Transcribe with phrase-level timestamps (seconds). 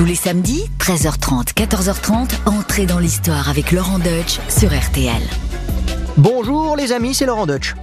[0.00, 5.20] Tous les samedis, 13h30, 14h30, entrez dans l'histoire avec Laurent Deutsch sur RTL.
[6.16, 7.74] Bonjour les amis, c'est Laurent Deutsch.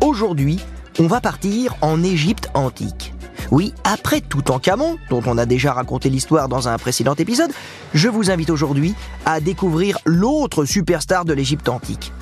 [0.00, 0.58] Aujourd'hui,
[0.98, 3.14] on va partir en Égypte antique.
[3.52, 7.52] Oui, après Toutankhamon, dont on a déjà raconté l'histoire dans un précédent épisode,
[7.94, 12.12] je vous invite aujourd'hui à découvrir l'autre superstar de l'Égypte antique.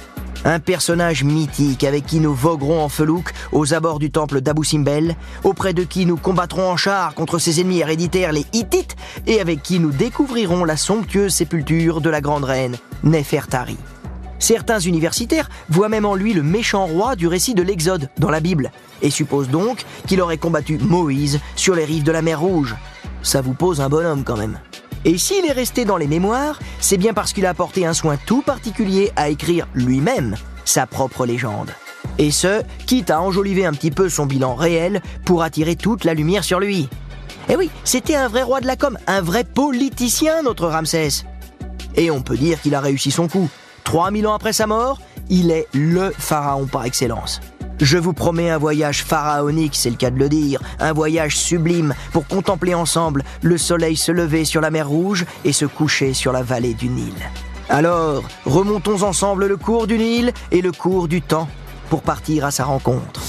[0.45, 5.16] Un personnage mythique avec qui nous voguerons en felouk aux abords du temple d'Abou Simbel,
[5.43, 8.96] auprès de qui nous combattrons en char contre ses ennemis héréditaires les Hittites,
[9.27, 13.77] et avec qui nous découvrirons la somptueuse sépulture de la grande reine Nefertari.
[14.38, 18.41] Certains universitaires voient même en lui le méchant roi du récit de l'Exode dans la
[18.41, 18.70] Bible,
[19.02, 22.77] et supposent donc qu'il aurait combattu Moïse sur les rives de la mer Rouge.
[23.23, 24.59] Ça vous pose un bonhomme quand même.
[25.05, 28.16] Et s'il est resté dans les mémoires, c'est bien parce qu'il a apporté un soin
[28.16, 31.71] tout particulier à écrire lui-même sa propre légende.
[32.19, 36.15] Et ce, quitte à enjoliver un petit peu son bilan réel pour attirer toute la
[36.15, 36.88] lumière sur lui.
[37.48, 41.24] Eh oui, c'était un vrai roi de la com, un vrai politicien, notre Ramsès.
[41.96, 43.49] Et on peut dire qu'il a réussi son coup.
[43.85, 47.41] 3000 ans après sa mort, il est LE pharaon par excellence.
[47.80, 51.95] Je vous promets un voyage pharaonique, c'est le cas de le dire, un voyage sublime
[52.12, 56.32] pour contempler ensemble le soleil se lever sur la mer Rouge et se coucher sur
[56.32, 57.15] la vallée du Nil.
[57.68, 61.48] Alors, remontons ensemble le cours du Nil et le cours du temps
[61.88, 63.20] pour partir à sa rencontre.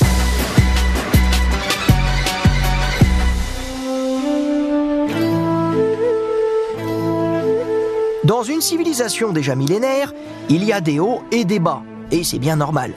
[8.24, 10.14] Dans une civilisation déjà millénaire,
[10.50, 12.94] il y a des hauts et des bas, et c'est bien normal.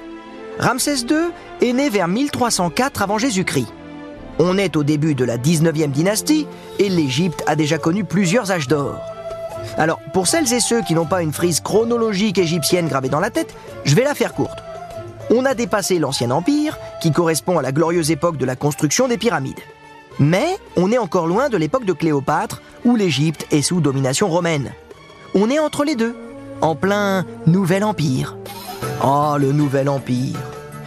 [0.59, 3.73] Ramsès II est né vers 1304 avant Jésus-Christ.
[4.39, 6.47] On est au début de la 19e dynastie
[6.79, 9.01] et l'Égypte a déjà connu plusieurs âges d'or.
[9.79, 13.31] Alors, pour celles et ceux qui n'ont pas une frise chronologique égyptienne gravée dans la
[13.31, 14.59] tête, je vais la faire courte.
[15.31, 19.19] On a dépassé l'Ancien Empire, qui correspond à la glorieuse époque de la construction des
[19.19, 19.61] pyramides.
[20.19, 24.73] Mais on est encore loin de l'époque de Cléopâtre, où l'Égypte est sous domination romaine.
[25.35, 26.15] On est entre les deux,
[26.61, 28.37] en plein Nouvel Empire.
[29.05, 30.39] Oh, le Nouvel Empire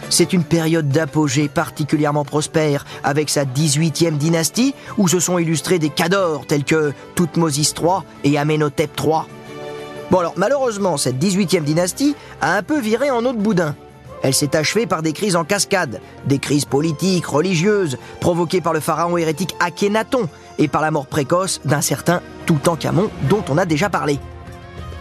[0.08, 5.90] c'est une période d'apogée particulièrement prospère, avec sa 18e dynastie, où se sont illustrés des
[5.90, 9.22] cadors tels que Toutmosis III et Amenhotep III.
[10.10, 13.74] Bon alors, malheureusement, cette 18e dynastie a un peu viré en eau de boudin.
[14.22, 18.80] Elle s'est achevée par des crises en cascade, des crises politiques, religieuses, provoquées par le
[18.80, 23.90] pharaon hérétique Akhenaton et par la mort précoce d'un certain Toutankhamon dont on a déjà
[23.90, 24.18] parlé.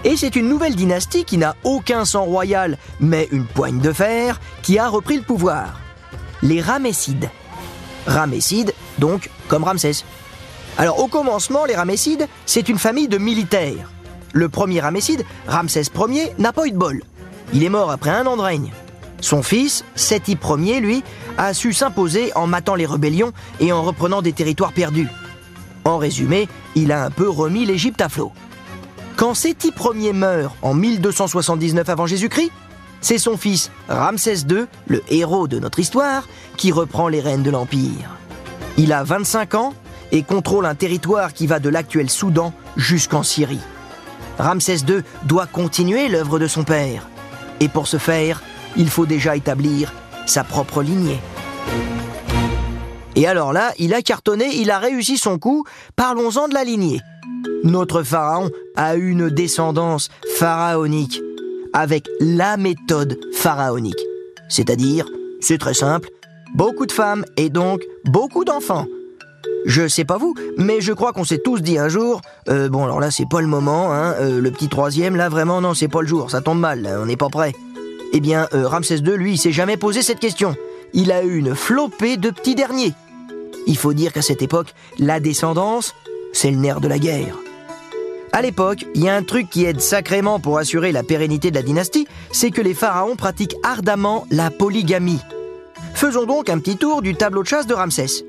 [0.05, 4.39] Et c'est une nouvelle dynastie qui n'a aucun sang royal, mais une poigne de fer,
[4.61, 5.79] qui a repris le pouvoir.
[6.43, 7.27] Les Ramessides.
[8.05, 10.05] Ramessides, donc, comme Ramsès.
[10.77, 13.89] Alors, au commencement, les Ramessides, c'est une famille de militaires.
[14.31, 17.01] Le premier Ramesside, Ramsès Ier, n'a pas eu de bol.
[17.51, 18.73] Il est mort après un an de règne.
[19.21, 21.03] Son fils, Seti Ier, lui,
[21.39, 25.09] a su s'imposer en matant les rébellions et en reprenant des territoires perdus.
[25.83, 28.33] En résumé, il a un peu remis l'Égypte à flot.
[29.17, 32.51] Quand Séti Ier meurt en 1279 avant Jésus-Christ,
[32.99, 36.27] c'est son fils Ramsès II, le héros de notre histoire,
[36.57, 38.17] qui reprend les rênes de l'Empire.
[38.77, 39.73] Il a 25 ans
[40.11, 43.61] et contrôle un territoire qui va de l'actuel Soudan jusqu'en Syrie.
[44.37, 47.07] Ramsès II doit continuer l'œuvre de son père.
[47.61, 48.43] Et pour ce faire,
[48.75, 49.93] il faut déjà établir
[50.25, 51.21] sa propre lignée.
[53.15, 55.63] Et alors là, il a cartonné, il a réussi son coup,
[55.95, 57.01] parlons-en de la lignée.
[57.65, 61.19] Notre pharaon a une descendance pharaonique,
[61.73, 63.99] avec la méthode pharaonique.
[64.49, 65.07] C'est-à-dire,
[65.41, 66.09] c'est très simple,
[66.53, 68.85] beaucoup de femmes et donc beaucoup d'enfants.
[69.65, 72.83] Je sais pas vous, mais je crois qu'on s'est tous dit un jour, euh, bon
[72.83, 75.87] alors là c'est pas le moment, hein, euh, le petit troisième là vraiment non c'est
[75.87, 77.53] pas le jour, ça tombe mal, on n'est pas prêt.
[78.13, 80.55] Eh bien euh, Ramsès II lui il s'est jamais posé cette question.
[80.93, 82.93] Il a eu une flopée de petits derniers.
[83.65, 85.95] Il faut dire qu'à cette époque, la descendance,
[86.31, 87.35] c'est le nerf de la guerre.
[88.35, 91.55] À l'époque, il y a un truc qui aide sacrément pour assurer la pérennité de
[91.55, 95.21] la dynastie, c'est que les pharaons pratiquent ardemment la polygamie.
[95.93, 98.25] Faisons donc un petit tour du tableau de chasse de Ramsès.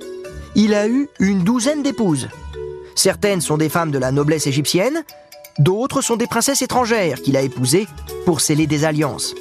[0.54, 2.28] Il a eu une douzaine d'épouses.
[2.94, 5.02] Certaines sont des femmes de la noblesse égyptienne,
[5.58, 7.88] d'autres sont des princesses étrangères qu'il a épousées
[8.26, 9.34] pour sceller des alliances.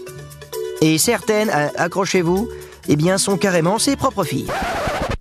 [0.81, 2.49] Et certaines, euh, accrochez-vous,
[2.87, 4.49] eh bien, sont carrément ses propres filles.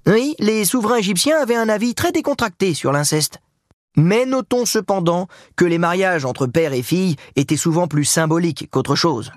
[0.06, 3.40] Oui, les souverains égyptiens avaient un avis très décontracté sur l'inceste.
[3.96, 8.96] Mais notons cependant que les mariages entre père et fille étaient souvent plus symboliques qu'autre
[8.96, 9.32] chose.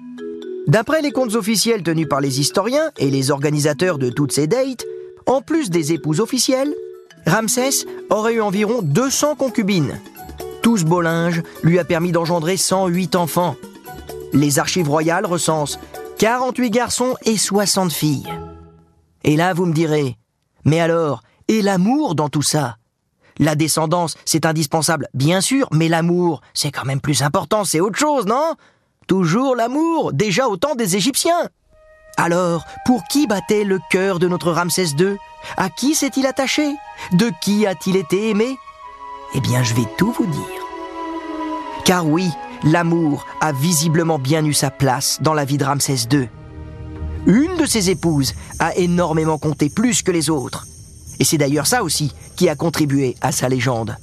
[0.67, 4.85] D'après les comptes officiels tenus par les historiens et les organisateurs de toutes ces dates,
[5.25, 6.73] en plus des épouses officielles,
[7.25, 9.99] Ramsès aurait eu environ 200 concubines.
[10.61, 13.55] Tout ce beau linge lui a permis d'engendrer 108 enfants.
[14.33, 15.79] Les archives royales recensent
[16.17, 18.27] 48 garçons et 60 filles.
[19.23, 20.17] Et là, vous me direz,
[20.65, 22.77] mais alors, et l'amour dans tout ça?
[23.39, 27.99] La descendance, c'est indispensable, bien sûr, mais l'amour, c'est quand même plus important, c'est autre
[27.99, 28.55] chose, non?
[29.07, 31.49] Toujours l'amour, déjà au temps des Égyptiens.
[32.17, 35.17] Alors, pour qui battait le cœur de notre Ramsès II
[35.55, 36.75] À qui s'est-il attaché?
[37.13, 38.57] De qui a-t-il été aimé?
[39.35, 40.41] Eh bien, je vais tout vous dire.
[41.85, 42.29] Car oui,
[42.63, 46.27] l'amour a visiblement bien eu sa place dans la vie de Ramsès II.
[47.27, 50.65] Une de ses épouses a énormément compté plus que les autres.
[51.19, 53.97] Et c'est d'ailleurs ça aussi qui a contribué à sa légende.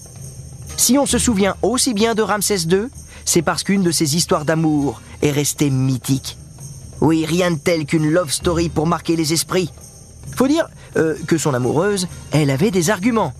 [0.76, 2.88] Si on se souvient aussi bien de Ramsès II,
[3.24, 6.36] c'est parce qu'une de ses histoires d'amour est restée mythique.
[7.00, 9.70] Oui, rien de tel qu'une love story pour marquer les esprits.
[10.36, 10.66] Faut dire
[10.96, 13.32] euh, que son amoureuse, elle avait des arguments.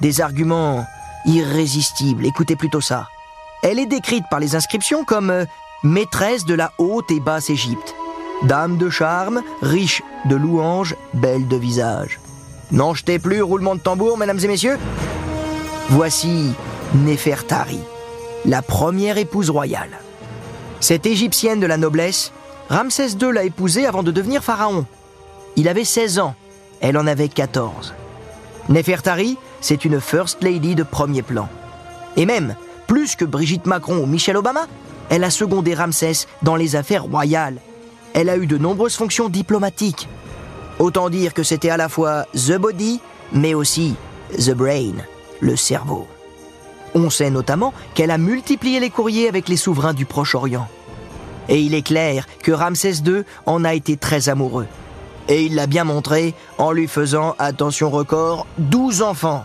[0.00, 0.84] Des arguments
[1.26, 3.08] irrésistibles, écoutez plutôt ça.
[3.62, 5.44] Elle est décrite par les inscriptions comme euh,
[5.84, 7.94] maîtresse de la haute et basse Égypte.
[8.44, 12.18] Dame de charme, riche de louanges, belle de visage.
[12.72, 14.78] N'en jetez plus, roulement de tambour, mesdames et messieurs.
[15.90, 16.52] Voici
[16.94, 17.80] Nefertari,
[18.46, 19.98] la première épouse royale.
[20.80, 22.32] Cette égyptienne de la noblesse
[22.70, 24.86] Ramsès II l'a épousée avant de devenir pharaon.
[25.56, 26.34] Il avait 16 ans,
[26.80, 27.92] elle en avait 14.
[28.70, 31.48] Nefertari, c'est une First Lady de premier plan.
[32.16, 34.66] Et même, plus que Brigitte Macron ou Michelle Obama,
[35.10, 37.58] elle a secondé Ramsès dans les affaires royales.
[38.14, 40.08] Elle a eu de nombreuses fonctions diplomatiques.
[40.82, 43.00] Autant dire que c'était à la fois The Body,
[43.32, 43.94] mais aussi
[44.36, 44.94] The Brain,
[45.38, 46.08] le cerveau.
[46.96, 50.66] On sait notamment qu'elle a multiplié les courriers avec les souverains du Proche-Orient.
[51.48, 54.66] Et il est clair que Ramsès II en a été très amoureux.
[55.28, 59.44] Et il l'a bien montré en lui faisant, attention record, 12 enfants.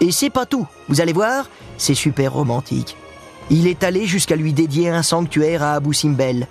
[0.00, 2.96] Et c'est pas tout, vous allez voir, c'est super romantique.
[3.50, 6.46] Il est allé jusqu'à lui dédier un sanctuaire à Abu Simbel.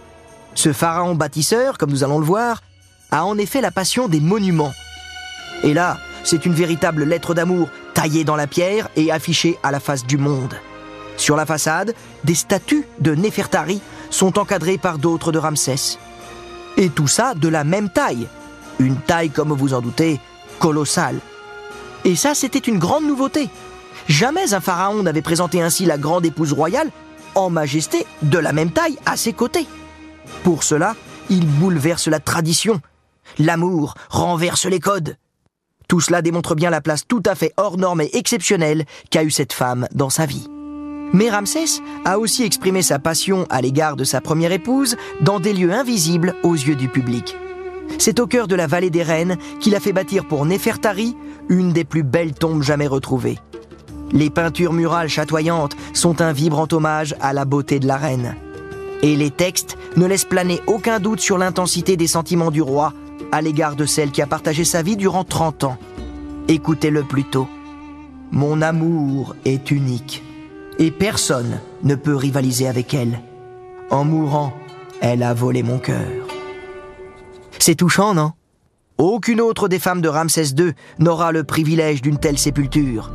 [0.53, 2.61] Ce pharaon bâtisseur, comme nous allons le voir,
[3.11, 4.73] a en effet la passion des monuments.
[5.63, 9.79] Et là, c'est une véritable lettre d'amour taillée dans la pierre et affichée à la
[9.79, 10.55] face du monde.
[11.17, 11.93] Sur la façade,
[12.23, 15.97] des statues de Nefertari sont encadrés par d'autres de Ramsès.
[16.77, 18.27] Et tout ça de la même taille.
[18.79, 20.19] Une taille, comme vous en doutez,
[20.59, 21.19] colossale.
[22.05, 23.49] Et ça, c'était une grande nouveauté.
[24.07, 26.89] Jamais un pharaon n'avait présenté ainsi la grande épouse royale
[27.35, 29.67] en majesté de la même taille à ses côtés.
[30.43, 30.95] Pour cela,
[31.29, 32.81] il bouleverse la tradition.
[33.39, 35.17] L'amour renverse les codes.
[35.87, 39.31] Tout cela démontre bien la place tout à fait hors norme et exceptionnelle qu'a eu
[39.31, 40.47] cette femme dans sa vie.
[41.13, 45.53] Mais Ramsès a aussi exprimé sa passion à l'égard de sa première épouse dans des
[45.53, 47.35] lieux invisibles aux yeux du public.
[47.97, 51.15] C'est au cœur de la vallée des reines qu'il a fait bâtir pour Nefertari
[51.49, 53.39] une des plus belles tombes jamais retrouvées.
[54.13, 58.35] Les peintures murales chatoyantes sont un vibrant hommage à la beauté de la reine.
[59.01, 62.93] Et les textes ne laissent planer aucun doute sur l'intensité des sentiments du roi
[63.31, 65.77] à l'égard de celle qui a partagé sa vie durant 30 ans.
[66.47, 67.47] Écoutez-le plutôt.
[68.31, 70.23] Mon amour est unique
[70.79, 73.19] et personne ne peut rivaliser avec elle.
[73.89, 74.53] En mourant,
[75.01, 76.07] elle a volé mon cœur.
[77.59, 78.31] C'est touchant, non?
[78.97, 83.11] Aucune autre des femmes de Ramsès II n'aura le privilège d'une telle sépulture,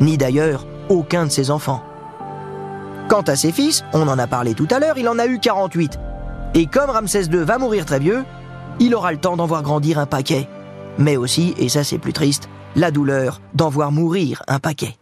[0.00, 1.82] ni d'ailleurs aucun de ses enfants.
[3.08, 5.38] Quant à ses fils, on en a parlé tout à l'heure, il en a eu
[5.38, 5.98] 48.
[6.54, 8.24] Et comme Ramsès II va mourir très vieux,
[8.80, 10.48] il aura le temps d'en voir grandir un paquet.
[10.98, 14.96] Mais aussi, et ça c'est plus triste, la douleur d'en voir mourir un paquet.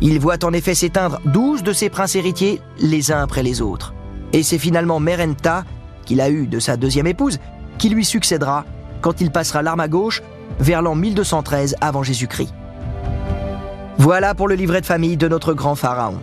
[0.00, 3.94] Il voit en effet s'éteindre douze de ses princes héritiers les uns après les autres.
[4.32, 5.64] Et c'est finalement Merenta,
[6.04, 7.38] qu'il a eu de sa deuxième épouse,
[7.78, 8.64] qui lui succédera
[9.00, 10.22] quand il passera l'arme à gauche
[10.60, 12.52] vers l'an 1213 avant Jésus-Christ.
[13.98, 16.20] Voilà pour le livret de famille de notre grand pharaon.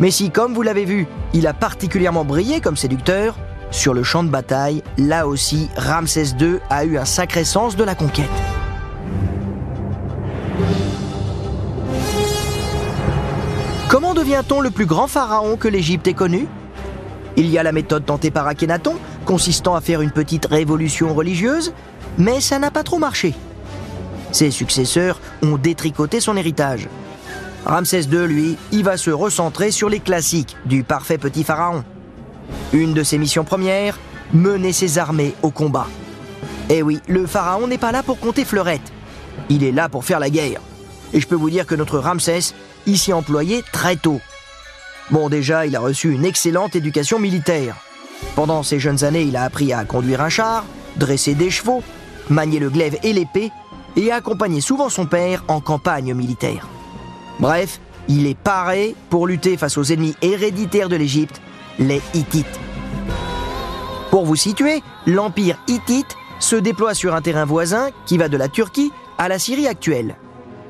[0.00, 3.36] Mais si, comme vous l'avez vu, il a particulièrement brillé comme séducteur,
[3.74, 7.82] sur le champ de bataille, là aussi, Ramsès II a eu un sacré sens de
[7.82, 8.30] la conquête.
[13.88, 16.46] Comment devient-on le plus grand pharaon que l'Égypte ait connu?
[17.36, 21.74] Il y a la méthode tentée par Akhenaton, consistant à faire une petite révolution religieuse,
[22.16, 23.34] mais ça n'a pas trop marché.
[24.30, 26.88] Ses successeurs ont détricoté son héritage.
[27.66, 31.82] Ramsès II, lui, y va se recentrer sur les classiques du parfait petit pharaon.
[32.72, 33.98] Une de ses missions premières,
[34.32, 35.86] mener ses armées au combat.
[36.70, 38.92] Eh oui, le pharaon n'est pas là pour compter fleurettes.
[39.48, 40.60] Il est là pour faire la guerre.
[41.12, 42.54] Et je peux vous dire que notre Ramsès
[42.86, 44.20] y s'y employé très tôt.
[45.10, 47.76] Bon, déjà, il a reçu une excellente éducation militaire.
[48.36, 50.64] Pendant ses jeunes années, il a appris à conduire un char,
[50.96, 51.82] dresser des chevaux,
[52.30, 53.50] manier le glaive et l'épée,
[53.96, 56.66] et a accompagné souvent son père en campagne militaire.
[57.38, 61.40] Bref, il est paré pour lutter face aux ennemis héréditaires de l'Égypte,
[61.78, 62.60] les Hittites.
[64.10, 68.48] Pour vous situer, l'empire hittite se déploie sur un terrain voisin qui va de la
[68.48, 70.16] Turquie à la Syrie actuelle.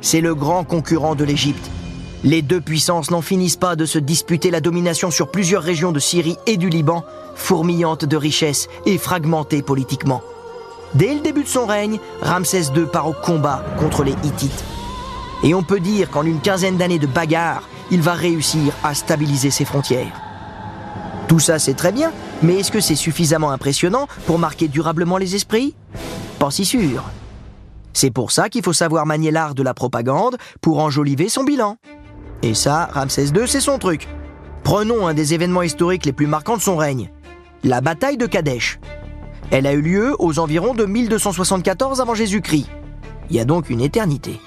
[0.00, 1.70] C'est le grand concurrent de l'Égypte.
[2.22, 5.98] Les deux puissances n'en finissent pas de se disputer la domination sur plusieurs régions de
[5.98, 10.22] Syrie et du Liban, fourmillantes de richesses et fragmentées politiquement.
[10.94, 14.64] Dès le début de son règne, Ramsès II part au combat contre les Hittites.
[15.42, 19.50] Et on peut dire qu'en une quinzaine d'années de bagarre, il va réussir à stabiliser
[19.50, 20.23] ses frontières.
[21.28, 22.12] Tout ça c'est très bien,
[22.42, 25.74] mais est-ce que c'est suffisamment impressionnant pour marquer durablement les esprits?
[26.38, 27.04] Pas si sûr.
[27.92, 31.76] C'est pour ça qu'il faut savoir manier l'art de la propagande pour enjoliver son bilan.
[32.42, 34.08] Et ça, Ramsès II, c'est son truc.
[34.64, 37.10] Prenons un des événements historiques les plus marquants de son règne,
[37.62, 38.78] la bataille de Kadesh.
[39.50, 42.68] Elle a eu lieu aux environs de 1274 avant Jésus-Christ.
[43.30, 44.40] Il y a donc une éternité.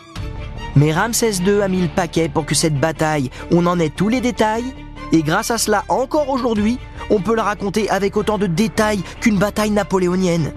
[0.75, 4.09] Mais Ramsès II a mis le paquet pour que cette bataille, on en ait tous
[4.09, 4.75] les détails,
[5.11, 6.77] et grâce à cela, encore aujourd'hui,
[7.09, 10.53] on peut la raconter avec autant de détails qu'une bataille napoléonienne.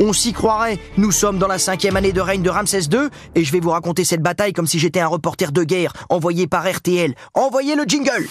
[0.00, 3.44] On s'y croirait, nous sommes dans la cinquième année de règne de Ramsès II, et
[3.44, 6.68] je vais vous raconter cette bataille comme si j'étais un reporter de guerre envoyé par
[6.68, 7.14] RTL.
[7.34, 8.26] Envoyez le jingle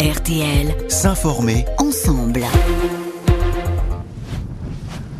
[0.00, 1.64] RTL, S'informer.
[1.78, 2.44] ensemble.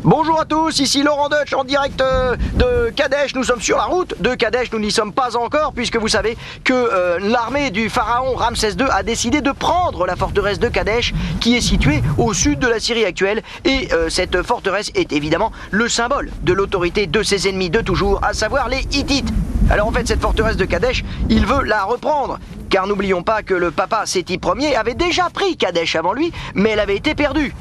[0.09, 3.35] Bonjour à tous, ici Laurent Deutsch en direct euh, de Kadesh.
[3.35, 6.37] Nous sommes sur la route de Kadesh, nous n'y sommes pas encore puisque vous savez
[6.63, 11.13] que euh, l'armée du pharaon Ramsès II a décidé de prendre la forteresse de Kadesh
[11.41, 15.51] qui est située au sud de la Syrie actuelle et euh, cette forteresse est évidemment
[15.71, 19.33] le symbole de l'autorité de ses ennemis de toujours, à savoir les Hittites.
[19.69, 22.39] Alors en fait cette forteresse de Kadesh, il veut la reprendre.
[22.69, 26.69] Car n'oublions pas que le papa Séti Ier avait déjà pris Kadesh avant lui, mais
[26.69, 27.53] elle avait été perdue.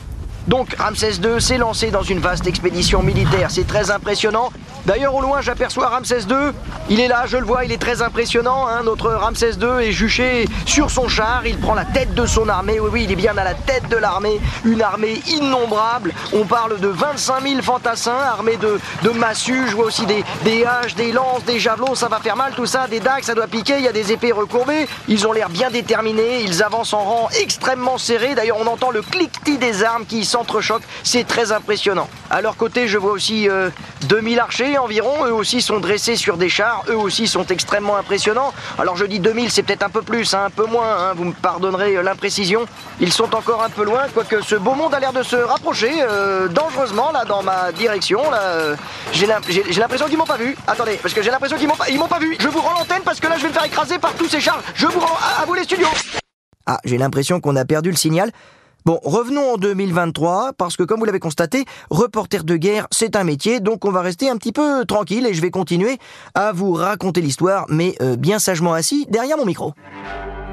[0.48, 4.52] Donc Ramsès II s'est lancé dans une vaste expédition militaire, c'est très impressionnant.
[4.86, 6.52] D'ailleurs au loin j'aperçois Ramsès II,
[6.88, 8.68] il est là, je le vois, il est très impressionnant.
[8.68, 8.82] hein.
[8.84, 12.78] Notre Ramsès II est juché sur son char, il prend la tête de son armée,
[12.78, 16.12] oui oui il est bien à la tête de l'armée, une armée innombrable.
[16.32, 18.78] On parle de 25 000 fantassins armés de,
[19.10, 22.52] massues, je vois aussi des, des haches, des lances, des javelots, ça va faire mal
[22.54, 24.86] tout ça, des dagues, ça doit piquer, il y a des épées recourbées.
[25.08, 29.02] Ils ont l'air bien déterminés, ils avancent en rang extrêmement serré, d'ailleurs on entend le
[29.02, 32.08] cliquetis des armes qui s'entrechoquent, c'est très impressionnant.
[32.30, 33.70] À leur côté je vois aussi euh,
[34.02, 38.52] 2000 archers environ, eux aussi sont dressés sur des chars, eux aussi sont extrêmement impressionnants.
[38.78, 41.24] Alors je dis 2000, c'est peut-être un peu plus, hein, un peu moins, hein, vous
[41.24, 42.66] me pardonnerez euh, l'imprécision.
[43.00, 45.90] Ils sont encore un peu loin, quoique ce beau monde a l'air de se rapprocher
[46.02, 48.20] euh, dangereusement là dans ma direction.
[48.32, 48.76] Euh,
[49.12, 50.56] j'ai l'im- j'ai j'ai l'impression qu'ils m'ont pas vu.
[50.66, 52.36] Attendez, parce que j'ai l'impression qu'ils m'ont pas, m'ont pas vu.
[52.38, 54.40] Je vous rends l'antenne parce que là je vais me faire écraser par tous ces
[54.40, 54.62] chars.
[54.74, 55.88] Je vous rends à vous les studios.
[56.66, 58.30] Ah, j'ai l'impression qu'on a perdu le signal.
[58.86, 63.24] Bon, revenons en 2023, parce que comme vous l'avez constaté, reporter de guerre, c'est un
[63.24, 65.98] métier, donc on va rester un petit peu tranquille et je vais continuer
[66.36, 69.74] à vous raconter l'histoire, mais euh, bien sagement assis derrière mon micro.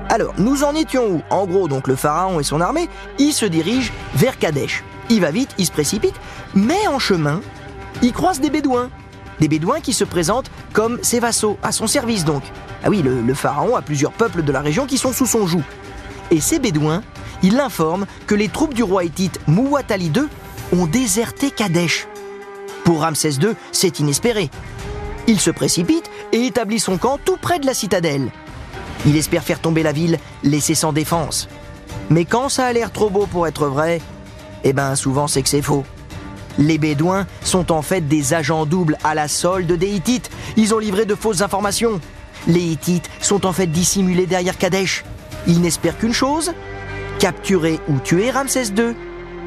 [0.09, 1.21] Alors, nous en étions où?
[1.29, 4.83] En gros, donc le pharaon et son armée, il se dirige vers Kadesh.
[5.11, 6.15] Il va vite, il se précipite,
[6.55, 7.39] mais en chemin,
[8.01, 8.89] il croise des bédouins.
[9.41, 12.41] Des bédouins qui se présentent comme ses vassaux, à son service donc.
[12.83, 15.61] Ah oui, le pharaon a plusieurs peuples de la région qui sont sous son joug.
[16.31, 17.03] Et ces bédouins,
[17.43, 20.23] il l'informe que les troupes du roi hittite Mouatali II
[20.71, 22.07] ont déserté Kadesh.
[22.85, 24.50] Pour Ramsès II, c'est inespéré.
[25.27, 28.31] Il se précipite et établit son camp tout près de la citadelle.
[29.05, 31.47] Il espère faire tomber la ville, laissée sans défense.
[32.09, 34.01] Mais quand ça a l'air trop beau pour être vrai,
[34.63, 35.85] eh ben souvent c'est que c'est faux.
[36.57, 40.29] Les Bédouins sont en fait des agents doubles à la solde des Hittites.
[40.55, 42.00] Ils ont livré de fausses informations.
[42.47, 45.03] Les Hittites sont en fait dissimulés derrière Kadesh.
[45.47, 46.53] Ils n'espèrent qu'une chose
[47.24, 48.98] capturer ou tuer Ramsès II,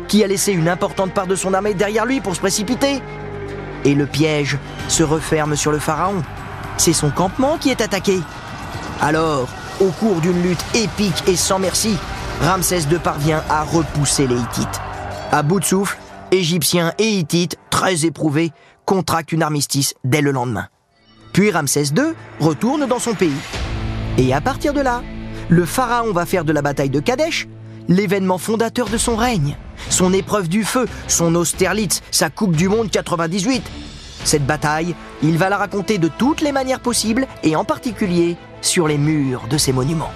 [0.08, 3.02] qui a laissé une importante part de son armée derrière lui pour se précipiter.
[3.84, 4.56] Et le piège
[4.88, 6.22] se referme sur le pharaon.
[6.78, 8.18] C'est son campement qui est attaqué.
[9.02, 9.46] Alors,
[9.78, 11.98] au cours d'une lutte épique et sans merci,
[12.40, 14.80] Ramsès II parvient à repousser les Hittites.
[15.30, 15.98] À bout de souffle,
[16.30, 18.52] Égyptiens et Hittites, très éprouvés,
[18.86, 20.68] contractent une armistice dès le lendemain.
[21.34, 23.36] Puis Ramsès II retourne dans son pays.
[24.16, 25.02] Et à partir de là,
[25.50, 27.46] le pharaon va faire de la bataille de Kadesh
[27.88, 29.56] l'événement fondateur de son règne,
[29.90, 33.62] son épreuve du feu, son Austerlitz, sa Coupe du Monde 98.
[34.24, 38.88] Cette bataille, il va la raconter de toutes les manières possibles et en particulier sur
[38.88, 40.12] les murs de ses monuments.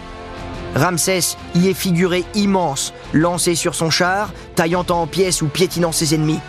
[0.74, 6.14] Ramsès y est figuré immense, lancé sur son char, taillant en pièces ou piétinant ses
[6.14, 6.40] ennemis.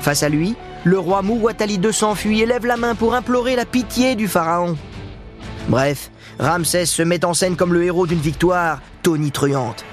[0.00, 3.64] Face à lui, le roi Mouatali II s'enfuit et lève la main pour implorer la
[3.64, 4.76] pitié du pharaon.
[5.68, 9.84] Bref, Ramsès se met en scène comme le héros d'une victoire tonitruante.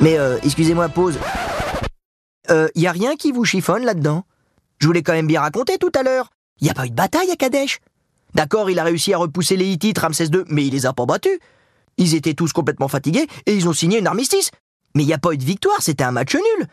[0.00, 1.18] Mais euh, excusez-moi, pause.
[2.50, 4.24] Euh, y a rien qui vous chiffonne là-dedans?
[4.78, 6.30] Je vous l'ai quand même bien raconté tout à l'heure.
[6.60, 7.80] Y a pas eu de bataille à Kadesh?
[8.34, 11.06] D'accord, il a réussi à repousser les Hittites, Ramsès II, mais il les a pas
[11.06, 11.38] battus.
[11.96, 14.50] Ils étaient tous complètement fatigués et ils ont signé une armistice.
[14.94, 16.66] Mais il n'y a pas eu de victoire, c'était un match nul.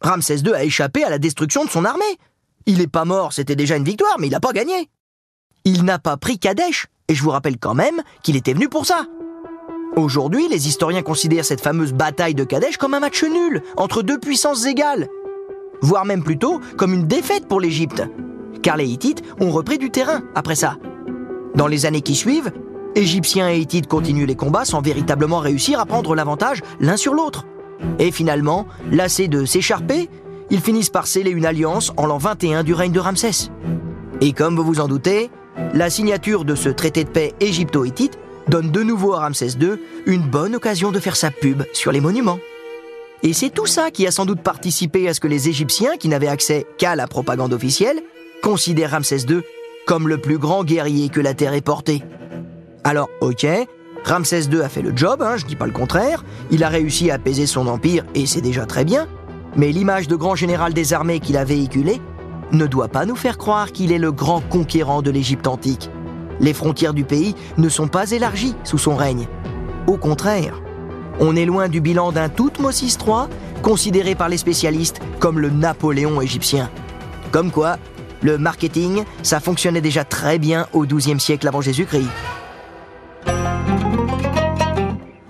[0.00, 2.04] Ramsès II a échappé à la destruction de son armée.
[2.66, 4.88] Il est pas mort, c'était déjà une victoire, mais il n'a pas gagné.
[5.64, 8.86] Il n'a pas pris Kadesh, Et je vous rappelle quand même qu'il était venu pour
[8.86, 9.06] ça.
[9.96, 14.18] Aujourd'hui, les historiens considèrent cette fameuse bataille de Kadesh comme un match nul entre deux
[14.18, 15.08] puissances égales,
[15.80, 18.02] voire même plutôt comme une défaite pour l'Égypte,
[18.62, 20.76] car les Hittites ont repris du terrain après ça.
[21.54, 22.52] Dans les années qui suivent,
[22.94, 27.46] Égyptiens et Hittites continuent les combats sans véritablement réussir à prendre l'avantage l'un sur l'autre.
[27.98, 30.10] Et finalement, lassés de s'écharper,
[30.50, 33.50] ils finissent par sceller une alliance en l'an 21 du règne de Ramsès.
[34.20, 35.30] Et comme vous vous en doutez,
[35.72, 39.76] la signature de ce traité de paix égypto-hittite donne de nouveau à Ramsès II
[40.06, 42.38] une bonne occasion de faire sa pub sur les monuments.
[43.22, 46.08] Et c'est tout ça qui a sans doute participé à ce que les Égyptiens, qui
[46.08, 48.02] n'avaient accès qu'à la propagande officielle,
[48.42, 49.40] considèrent Ramsès II
[49.86, 52.02] comme le plus grand guerrier que la Terre ait porté.
[52.84, 53.46] Alors, ok,
[54.04, 57.10] Ramsès II a fait le job, hein, je dis pas le contraire, il a réussi
[57.10, 59.08] à apaiser son empire et c'est déjà très bien,
[59.56, 62.00] mais l'image de grand général des armées qu'il a véhiculée
[62.52, 65.90] ne doit pas nous faire croire qu'il est le grand conquérant de l'Égypte antique.
[66.40, 69.28] Les frontières du pays ne sont pas élargies sous son règne.
[69.86, 70.60] Au contraire,
[71.20, 73.28] on est loin du bilan d'un Toutmosis III,
[73.62, 76.70] considéré par les spécialistes comme le Napoléon égyptien.
[77.32, 77.78] Comme quoi,
[78.22, 82.08] le marketing, ça fonctionnait déjà très bien au XIIe siècle avant Jésus-Christ.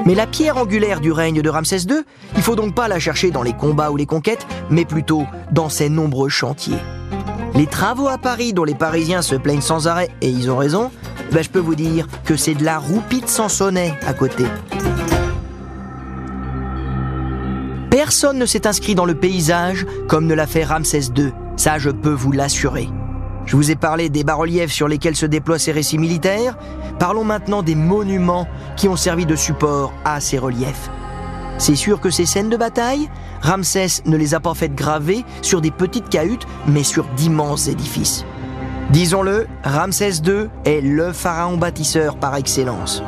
[0.04, 2.02] Mais la pierre angulaire du règne de Ramsès II,
[2.36, 5.68] il faut donc pas la chercher dans les combats ou les conquêtes, mais plutôt dans
[5.68, 6.78] ses nombreux chantiers.
[7.56, 10.90] Les travaux à Paris dont les Parisiens se plaignent sans arrêt, et ils ont raison,
[11.32, 14.44] ben je peux vous dire que c'est de la roupie de Sansonnet à côté.
[17.90, 21.88] Personne ne s'est inscrit dans le paysage comme ne l'a fait Ramsès II, ça je
[21.88, 22.90] peux vous l'assurer.
[23.46, 26.58] Je vous ai parlé des bas-reliefs sur lesquels se déploient ces récits militaires,
[26.98, 28.46] parlons maintenant des monuments
[28.76, 30.90] qui ont servi de support à ces reliefs.
[31.58, 33.08] C'est sûr que ces scènes de bataille,
[33.40, 38.24] Ramsès ne les a pas faites graver sur des petites cahutes, mais sur d'immenses édifices.
[38.90, 43.02] Disons-le, Ramsès II est le pharaon bâtisseur par excellence.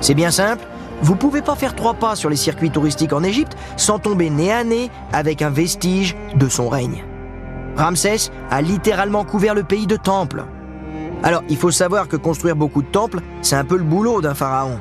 [0.00, 0.64] C'est bien simple,
[1.02, 4.52] vous pouvez pas faire trois pas sur les circuits touristiques en Égypte sans tomber nez
[4.52, 7.04] à nez avec un vestige de son règne.
[7.76, 10.44] Ramsès a littéralement couvert le pays de temples.
[11.22, 14.34] Alors, il faut savoir que construire beaucoup de temples, c'est un peu le boulot d'un
[14.34, 14.78] pharaon.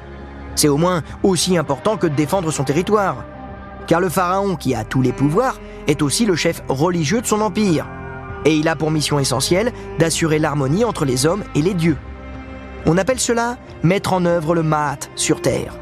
[0.57, 3.23] C'est au moins aussi important que de défendre son territoire.
[3.85, 7.41] Car le pharaon, qui a tous les pouvoirs, est aussi le chef religieux de son
[7.41, 7.85] empire.
[8.43, 11.97] Et il a pour mission essentielle d'assurer l'harmonie entre les hommes et les dieux.
[12.87, 15.75] On appelle cela mettre en œuvre le Maat sur terre.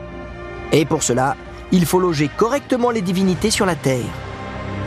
[0.74, 1.38] Et pour cela,
[1.72, 4.04] il faut loger correctement les divinités sur la terre,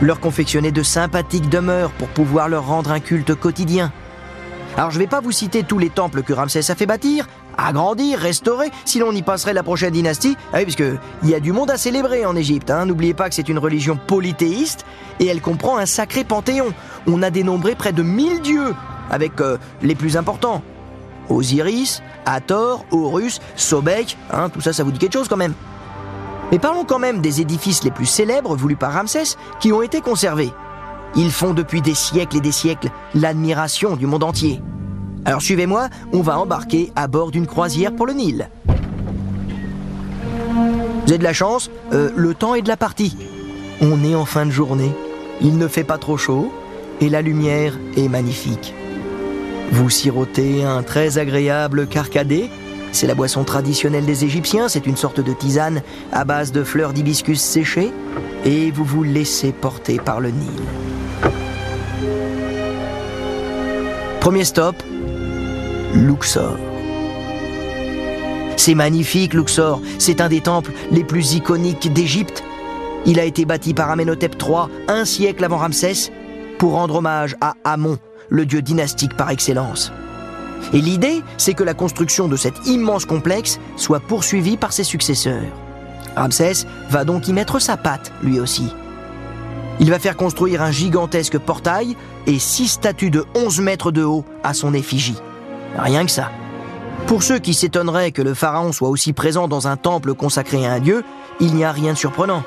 [0.01, 3.91] leur confectionner de sympathiques demeures pour pouvoir leur rendre un culte quotidien.
[4.77, 7.25] Alors je ne vais pas vous citer tous les temples que Ramsès a fait bâtir,
[7.67, 10.37] agrandir, restaurer, sinon on y passerait la prochaine dynastie.
[10.53, 12.69] Ah oui, parce qu'il y a du monde à célébrer en Égypte.
[12.69, 12.85] Hein.
[12.85, 14.85] N'oubliez pas que c'est une religion polythéiste
[15.19, 16.73] et elle comprend un sacré panthéon.
[17.07, 18.73] On a dénombré près de 1000 dieux,
[19.09, 20.61] avec euh, les plus importants.
[21.29, 25.53] Osiris, Hathor, Horus, Sobek, hein, tout ça, ça vous dit quelque chose quand même.
[26.51, 30.01] Mais parlons quand même des édifices les plus célèbres voulus par Ramsès qui ont été
[30.01, 30.51] conservés.
[31.15, 34.61] Ils font depuis des siècles et des siècles l'admiration du monde entier.
[35.29, 38.49] Alors suivez-moi, on va embarquer à bord d'une croisière pour le Nil.
[38.65, 38.73] Vous
[41.07, 43.15] avez de la chance, euh, le temps est de la partie.
[43.79, 44.91] On est en fin de journée,
[45.39, 46.51] il ne fait pas trop chaud
[46.99, 48.73] et la lumière est magnifique.
[49.71, 52.49] Vous sirotez un très agréable carcadé,
[52.91, 56.91] c'est la boisson traditionnelle des Égyptiens, c'est une sorte de tisane à base de fleurs
[56.91, 57.91] d'hibiscus séchées,
[58.45, 60.63] et vous vous laissez porter par le Nil.
[64.19, 64.75] Premier stop,
[65.93, 66.57] Luxor.
[68.57, 69.81] C'est magnifique, Luxor.
[69.97, 72.43] C'est un des temples les plus iconiques d'Égypte.
[73.07, 76.11] Il a été bâti par Amenhotep III un siècle avant Ramsès
[76.59, 77.97] pour rendre hommage à Amon,
[78.29, 79.91] le dieu dynastique par excellence.
[80.73, 85.41] Et l'idée, c'est que la construction de cet immense complexe soit poursuivie par ses successeurs.
[86.15, 88.71] Ramsès va donc y mettre sa patte, lui aussi.
[89.79, 91.95] Il va faire construire un gigantesque portail
[92.27, 95.17] et six statues de 11 mètres de haut à son effigie.
[95.77, 96.31] Rien que ça.
[97.07, 100.73] Pour ceux qui s'étonneraient que le pharaon soit aussi présent dans un temple consacré à
[100.73, 101.03] un dieu,
[101.39, 102.43] il n'y a rien de surprenant.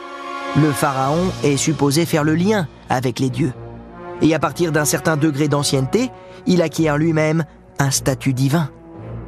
[0.56, 3.52] Le pharaon est supposé faire le lien avec les dieux.
[4.20, 6.10] Et à partir d'un certain degré d'ancienneté,
[6.46, 7.44] il acquiert lui-même
[7.78, 8.70] un statut divin.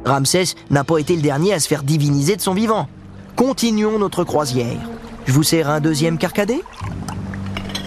[0.05, 2.87] Ramsès n'a pas été le dernier à se faire diviniser de son vivant.
[3.35, 4.77] Continuons notre croisière.
[5.25, 6.63] Je vous sers un deuxième carcadé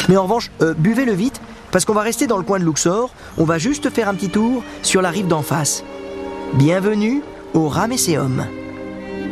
[0.08, 1.40] Mais en revanche, euh, buvez-le vite,
[1.70, 4.30] parce qu'on va rester dans le coin de Luxor, on va juste faire un petit
[4.30, 5.84] tour sur la rive d'en face.
[6.54, 8.46] Bienvenue au Ramesséum.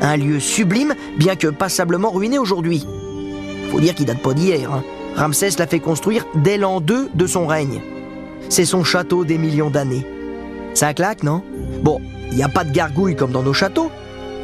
[0.03, 2.87] Un lieu sublime, bien que passablement ruiné aujourd'hui.
[3.71, 4.71] Faut dire qu'il date pas d'hier.
[4.71, 4.85] Hein.
[5.17, 7.81] Ramsès l'a fait construire dès l'an 2 de son règne.
[8.51, 10.07] C'est son château des millions d'années.
[10.75, 11.43] Ça claque, non?
[11.83, 12.01] Bon,
[12.31, 13.91] il n'y a pas de gargouilles comme dans nos châteaux,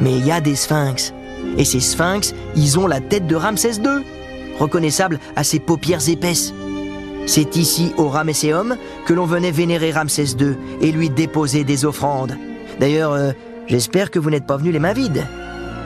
[0.00, 1.12] mais il y a des sphinx.
[1.58, 4.02] Et ces sphinx, ils ont la tête de Ramsès II,
[4.58, 6.54] reconnaissable à ses paupières épaisses.
[7.26, 12.36] C'est ici, au Ramesséum, que l'on venait vénérer Ramsès II et lui déposer des offrandes.
[12.82, 13.30] D'ailleurs, euh,
[13.68, 15.24] j'espère que vous n'êtes pas venu les mains vides.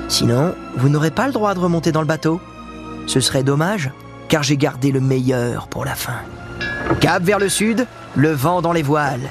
[0.08, 2.40] Sinon, vous n'aurez pas le droit de remonter dans le bateau.
[3.06, 3.90] Ce serait dommage,
[4.30, 6.22] car j'ai gardé le meilleur pour la fin.
[7.00, 9.28] Cap vers le sud, le vent dans les voiles.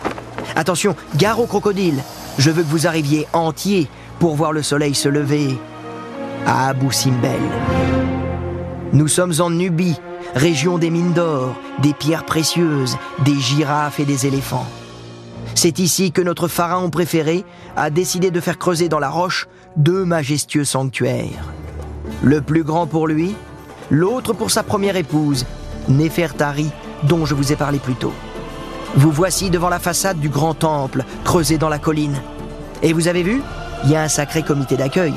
[0.55, 2.03] Attention, gare au crocodile.
[2.37, 3.87] Je veux que vous arriviez entier
[4.19, 5.57] pour voir le soleil se lever
[6.45, 7.31] à Abu Simbel.
[8.93, 9.99] Nous sommes en Nubie,
[10.35, 14.67] région des mines d'or, des pierres précieuses, des girafes et des éléphants.
[15.53, 20.05] C'est ici que notre pharaon préféré a décidé de faire creuser dans la roche deux
[20.05, 21.53] majestueux sanctuaires.
[22.23, 23.35] Le plus grand pour lui,
[23.91, 25.45] l'autre pour sa première épouse,
[25.87, 26.71] Néfertari,
[27.03, 28.13] dont je vous ai parlé plus tôt.
[28.95, 32.19] Vous voici devant la façade du grand temple, creusé dans la colline.
[32.81, 33.41] Et vous avez vu
[33.83, 35.13] Il y a un sacré comité d'accueil.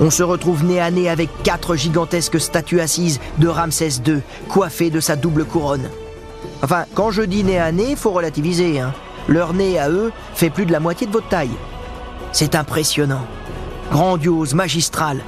[0.00, 4.90] On se retrouve nez à nez avec quatre gigantesques statues assises de Ramsès II, coiffées
[4.90, 5.88] de sa double couronne.
[6.62, 8.80] Enfin, quand je dis nez à nez, faut relativiser.
[8.80, 8.92] Hein.
[9.28, 11.50] Leur nez à eux fait plus de la moitié de votre taille.
[12.32, 13.26] C'est impressionnant,
[13.90, 15.20] grandiose, magistral.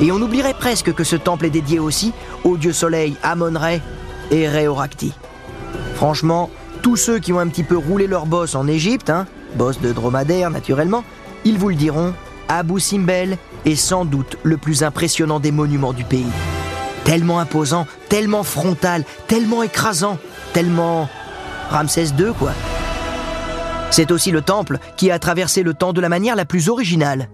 [0.00, 2.12] Et on oublierait presque que ce temple est dédié aussi
[2.44, 3.74] au dieu soleil Amon-Ra
[4.30, 5.12] et Réoracti.
[5.94, 6.50] Franchement,
[6.82, 10.50] tous ceux qui ont un petit peu roulé leur boss en Égypte, hein, de dromadaire
[10.50, 11.04] naturellement,
[11.44, 12.12] ils vous le diront,
[12.48, 16.26] Abu Simbel est sans doute le plus impressionnant des monuments du pays.
[17.04, 20.18] Tellement imposant, tellement frontal, tellement écrasant,
[20.52, 21.08] tellement
[21.70, 22.52] Ramsès II quoi.
[23.96, 27.30] C'est aussi le temple qui a traversé le temps de la manière la plus originale.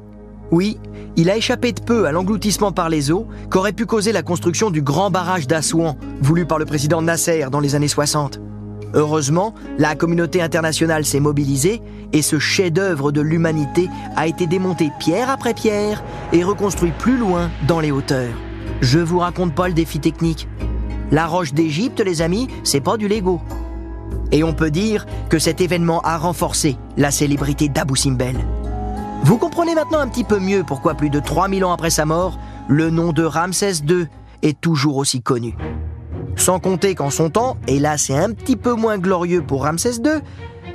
[0.53, 0.79] Oui,
[1.16, 4.70] il a échappé de peu à l'engloutissement par les eaux qu'aurait pu causer la construction
[4.70, 8.38] du grand barrage d'Assouan, voulu par le président Nasser dans les années 60.
[8.94, 15.31] Heureusement, la communauté internationale s'est mobilisée et ce chef-d'œuvre de l'humanité a été démonté pierre
[15.31, 18.37] après pierre et reconstruit plus loin dans les hauteurs.
[18.81, 20.46] Je vous raconte pas le défi technique.
[21.11, 23.40] La roche d'Égypte, les amis, c'est pas du Lego.
[24.31, 28.37] Et on peut dire que cet événement a renforcé la célébrité d'Abu Simbel.
[29.25, 32.38] Vous comprenez maintenant un petit peu mieux pourquoi plus de 3000 ans après sa mort,
[32.68, 34.07] le nom de Ramsès II
[34.42, 35.55] est toujours aussi connu.
[36.37, 39.96] Sans compter qu'en son temps, et là c'est un petit peu moins glorieux pour Ramsès
[40.05, 40.20] II,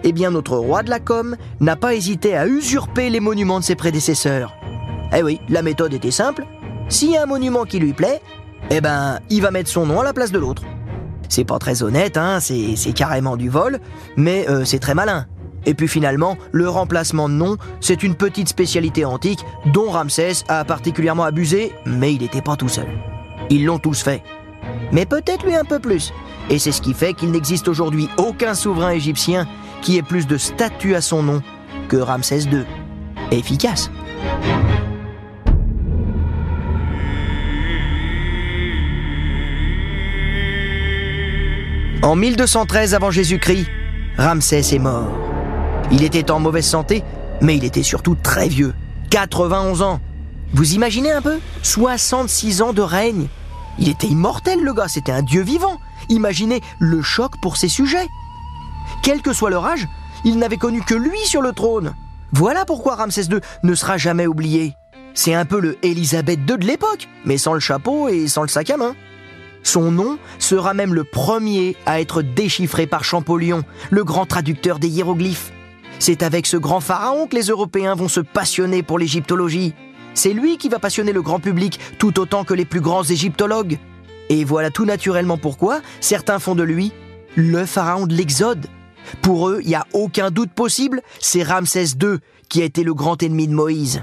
[0.04, 3.66] eh bien notre roi de la com n'a pas hésité à usurper les monuments de
[3.66, 4.54] ses prédécesseurs.
[5.14, 6.46] Eh oui, la méthode était simple.
[6.90, 8.22] S'il y a un monument qui lui plaît,
[8.70, 10.64] eh ben, il va mettre son nom à la place de l'autre.
[11.30, 13.80] C'est pas très honnête, hein, c'est carrément du vol,
[14.16, 15.26] mais euh, c'est très malin.
[15.66, 20.64] Et puis finalement, le remplacement de nom, c'est une petite spécialité antique dont Ramsès a
[20.64, 22.88] particulièrement abusé, mais il n'était pas tout seul.
[23.50, 24.24] Ils l'ont tous fait
[24.92, 26.14] mais peut-être lui un peu plus.
[26.50, 29.48] Et c'est ce qui fait qu'il n'existe aujourd'hui aucun souverain égyptien
[29.82, 31.42] qui ait plus de statues à son nom
[31.90, 32.64] que Ramsès II.
[33.32, 33.92] Efficace.
[42.08, 43.68] En 1213 avant Jésus-Christ,
[44.18, 45.12] Ramsès est mort.
[45.92, 47.04] Il était en mauvaise santé,
[47.42, 48.74] mais il était surtout très vieux.
[49.10, 50.00] 91 ans.
[50.54, 51.40] Vous imaginez un peu?
[51.64, 53.28] 66 ans de règne
[53.78, 55.82] il était immortel, le gars, c'était un dieu vivant.
[56.08, 58.08] Imaginez le choc pour ses sujets.
[59.04, 59.86] Quel que soit leur âge,
[60.24, 61.94] il n'avait connu que lui sur le trône.
[62.32, 64.76] Voilà pourquoi Ramsès II ne sera jamais oublié.
[65.14, 68.48] C'est un peu le Élisabeth II de l'époque, mais sans le chapeau et sans le
[68.48, 68.96] sac à main.
[69.68, 74.88] Son nom sera même le premier à être déchiffré par Champollion, le grand traducteur des
[74.88, 75.52] hiéroglyphes.
[76.00, 79.74] C'est avec ce grand pharaon que les Européens vont se passionner pour l'égyptologie.
[80.14, 83.78] C'est lui qui va passionner le grand public tout autant que les plus grands égyptologues.
[84.30, 86.94] Et voilà tout naturellement pourquoi certains font de lui
[87.36, 88.68] le pharaon de l'Exode.
[89.22, 92.94] Pour eux, il n'y a aucun doute possible, c'est Ramsès II qui a été le
[92.94, 94.02] grand ennemi de Moïse.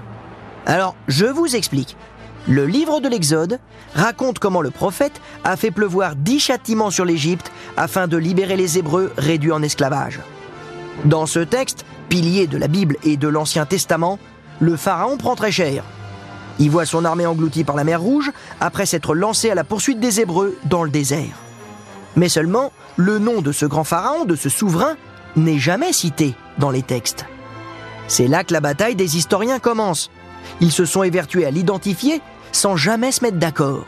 [0.66, 1.96] Alors, je vous explique.
[2.46, 3.58] Le livre de l'Exode
[3.94, 8.78] raconte comment le prophète a fait pleuvoir dix châtiments sur l'Égypte afin de libérer les
[8.78, 10.20] Hébreux réduits en esclavage.
[11.06, 14.18] Dans ce texte, pilier de la Bible et de l'Ancien Testament,
[14.60, 15.84] le pharaon prend très cher.
[16.58, 18.30] Il voit son armée engloutie par la mer Rouge
[18.60, 21.34] après s'être lancé à la poursuite des Hébreux dans le désert.
[22.14, 24.96] Mais seulement, le nom de ce grand pharaon, de ce souverain,
[25.34, 27.24] n'est jamais cité dans les textes.
[28.06, 30.10] C'est là que la bataille des historiens commence.
[30.60, 32.20] Ils se sont évertués à l'identifier
[32.54, 33.86] sans jamais se mettre d'accord.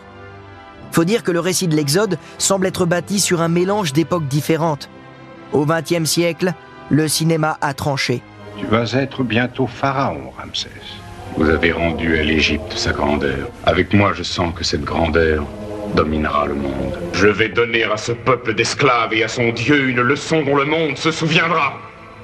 [0.93, 4.89] Faut dire que le récit de l'Exode semble être bâti sur un mélange d'époques différentes.
[5.53, 6.53] Au XXe siècle,
[6.91, 8.23] le cinéma a tranché.
[8.59, 10.69] Tu vas être bientôt pharaon, Ramsès.
[11.37, 13.49] Vous avez rendu à l'Égypte sa grandeur.
[13.65, 15.45] Avec moi, je sens que cette grandeur
[15.95, 16.99] dominera le monde.
[17.13, 20.65] Je vais donner à ce peuple d'esclaves et à son Dieu une leçon dont le
[20.65, 21.75] monde se souviendra.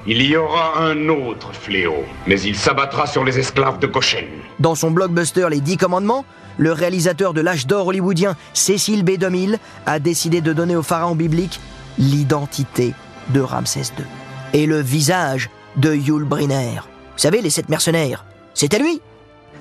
[0.05, 4.25] Il y aura un autre fléau, mais il s'abattra sur les esclaves de Goshen.
[4.59, 6.25] Dans son blockbuster Les Dix Commandements,
[6.57, 9.11] le réalisateur de l'âge d'or hollywoodien Cécile B.
[9.11, 11.61] 2000 a décidé de donner au pharaon biblique
[11.97, 12.93] l'identité
[13.29, 14.05] de Ramsès II
[14.51, 16.81] et le visage de Yul Brynner.
[17.13, 18.25] Vous savez, les sept mercenaires.
[18.53, 18.99] C'était lui.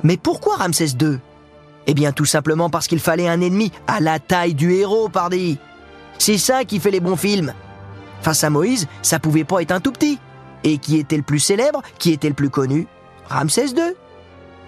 [0.02, 1.20] Mais pourquoi Ramsès II
[1.86, 5.58] Eh bien, tout simplement parce qu'il fallait un ennemi à la taille du héros, pardi.
[6.18, 7.54] C'est ça qui fait les bons films.
[8.22, 10.18] Face à Moïse, ça pouvait pas être un tout petit.
[10.64, 12.86] Et qui était le plus célèbre, qui était le plus connu
[13.28, 13.94] Ramsès II.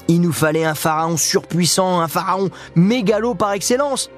[0.08, 4.10] Il nous fallait un pharaon surpuissant, un pharaon mégalo par excellence.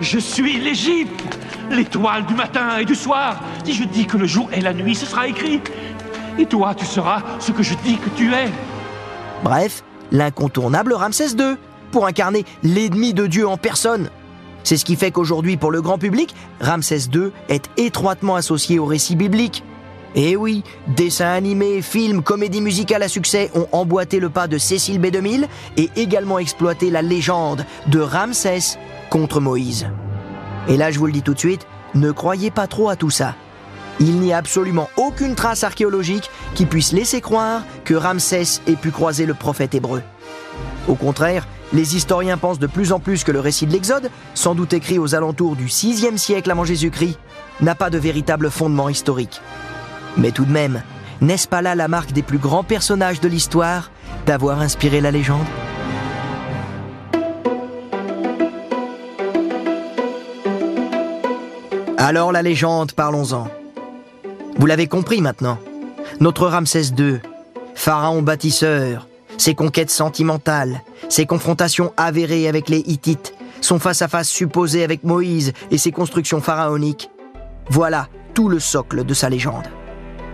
[0.00, 1.38] Je suis l'Égypte,
[1.70, 3.40] l'étoile du matin et du soir.
[3.64, 5.60] Si je dis que le jour et la nuit, ce sera écrit.
[6.38, 8.48] Et toi, tu seras ce que je dis que tu es.
[9.42, 11.56] Bref, l'incontournable Ramsès II,
[11.90, 14.10] pour incarner l'ennemi de Dieu en personne.
[14.62, 18.84] C'est ce qui fait qu'aujourd'hui, pour le grand public, Ramsès II est étroitement associé au
[18.84, 19.64] récit biblique.
[20.20, 25.00] Et oui, dessins animés, films, comédies musicales à succès ont emboîté le pas de Cécile
[25.00, 28.78] B2000 et également exploité la légende de Ramsès
[29.10, 29.86] contre Moïse.
[30.66, 33.10] Et là, je vous le dis tout de suite, ne croyez pas trop à tout
[33.10, 33.36] ça.
[34.00, 38.90] Il n'y a absolument aucune trace archéologique qui puisse laisser croire que Ramsès ait pu
[38.90, 40.02] croiser le prophète hébreu.
[40.88, 44.56] Au contraire, les historiens pensent de plus en plus que le récit de l'Exode, sans
[44.56, 47.20] doute écrit aux alentours du 6e siècle avant Jésus-Christ,
[47.60, 49.40] n'a pas de véritable fondement historique.
[50.18, 50.82] Mais tout de même,
[51.20, 53.90] n'est-ce pas là la marque des plus grands personnages de l'histoire
[54.26, 55.46] d'avoir inspiré la légende?
[61.96, 63.48] Alors la légende, parlons-en.
[64.56, 65.58] Vous l'avez compris maintenant.
[66.20, 67.20] Notre Ramsès II,
[67.74, 75.04] pharaon bâtisseur, ses conquêtes sentimentales, ses confrontations avérées avec les Hittites, son face-à-face supposé avec
[75.04, 77.10] Moïse et ses constructions pharaoniques.
[77.70, 79.68] Voilà tout le socle de sa légende.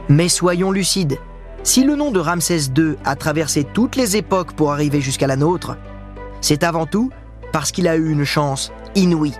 [0.08, 1.18] Mais soyons lucides.
[1.62, 5.36] Si le nom de Ramsès II a traversé toutes les époques pour arriver jusqu'à la
[5.36, 5.76] nôtre,
[6.40, 7.10] c'est avant tout
[7.52, 9.34] parce qu'il a eu une chance inouïe,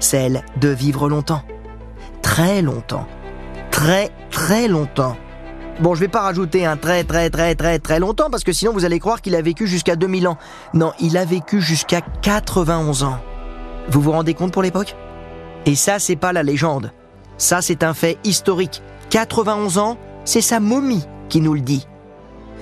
[0.00, 1.42] celle de vivre longtemps.
[2.22, 3.06] Très longtemps.
[3.70, 5.16] Très très longtemps.
[5.80, 8.72] Bon, je vais pas rajouter un très très très très très longtemps parce que sinon
[8.72, 10.38] vous allez croire qu'il a vécu jusqu'à 2000 ans.
[10.72, 13.18] Non, il a vécu jusqu'à 91 ans.
[13.88, 14.96] Vous vous rendez compte pour l'époque?
[15.66, 16.92] Et ça, c'est pas la légende.
[17.36, 18.82] Ça, c'est un fait historique.
[19.14, 21.86] 91 ans, c'est sa momie qui nous le dit.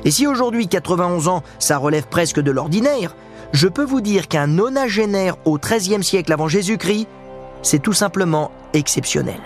[0.05, 3.17] Et si aujourd'hui 91 ans, ça relève presque de l'ordinaire,
[3.53, 7.09] je peux vous dire qu'un nonagénaire au XIIIe siècle avant Jésus-Christ,
[7.62, 9.41] c'est tout simplement exceptionnel.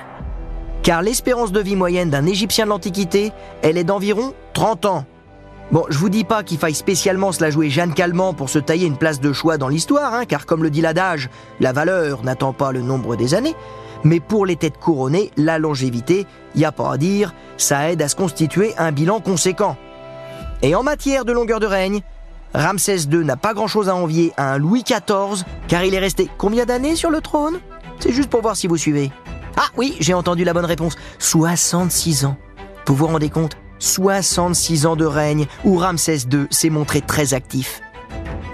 [0.83, 3.31] Car l'espérance de vie moyenne d'un Égyptien de l'Antiquité,
[3.63, 5.05] elle est d'environ 30 ans.
[5.71, 8.59] Bon, je vous dis pas qu'il faille spécialement se la jouer Jeanne Calment pour se
[8.59, 12.25] tailler une place de choix dans l'histoire, hein, car comme le dit l'adage, la valeur
[12.25, 13.55] n'attend pas le nombre des années,
[14.07, 18.09] mais pour les têtes couronnées, la longévité, y a pas à dire, ça aide à
[18.09, 19.77] se constituer un bilan conséquent.
[20.63, 22.03] Et en matière de longueur de règne,
[22.55, 26.31] Ramsès II n'a pas grand-chose à envier à un Louis XIV, car il est resté
[26.39, 27.59] combien d'années sur le trône?
[27.99, 29.11] C'est juste pour voir si vous suivez.
[29.57, 30.97] Ah oui, j'ai entendu la bonne réponse.
[31.19, 32.37] 66 ans.
[32.87, 33.57] Vous vous rendez compte?
[33.81, 37.81] 66 ans de règne où Ramsès II s'est montré très actif.